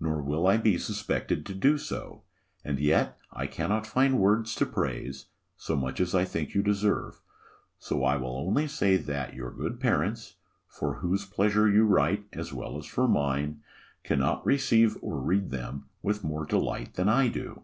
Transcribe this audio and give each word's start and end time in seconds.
nor 0.00 0.22
will 0.22 0.46
I 0.46 0.56
be 0.56 0.78
suspected 0.78 1.44
to 1.44 1.54
do 1.54 1.76
so; 1.76 2.22
and 2.64 2.80
yet 2.80 3.18
I 3.30 3.46
cannot 3.46 3.86
find 3.86 4.18
words 4.18 4.54
to 4.54 4.64
praise, 4.64 5.26
so 5.58 5.76
much 5.76 6.00
as 6.00 6.14
I 6.14 6.24
think 6.24 6.54
you 6.54 6.62
deserve: 6.62 7.20
so 7.78 8.02
I 8.02 8.16
will 8.16 8.34
only 8.34 8.66
say 8.66 8.96
that 8.96 9.34
your 9.34 9.50
good 9.50 9.78
parents, 9.78 10.36
for 10.68 10.94
whose 10.94 11.26
pleasure 11.26 11.68
you 11.68 11.84
write, 11.84 12.24
as 12.32 12.50
well 12.50 12.78
as 12.78 12.86
for 12.86 13.06
mine, 13.06 13.60
cannot 14.04 14.46
receive 14.46 14.96
or 15.02 15.18
read 15.20 15.50
them 15.50 15.90
with 16.00 16.24
more 16.24 16.46
delight 16.46 16.94
than 16.94 17.10
I 17.10 17.28
do. 17.28 17.62